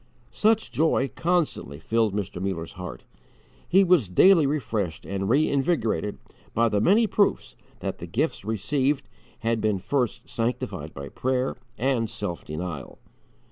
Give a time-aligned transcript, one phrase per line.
[0.31, 2.41] Such joy constantly filled Mr.
[2.41, 3.03] Muller's heart.
[3.69, 6.17] He was daily refreshed and reinvigorated
[6.55, 9.07] by the many proofs that the gifts received
[9.41, 12.97] had been first sanctified by prayer and self denial.